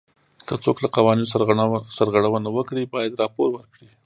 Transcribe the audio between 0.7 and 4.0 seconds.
له قوانینو سرغړونه وکړي باید راپور ورکړي.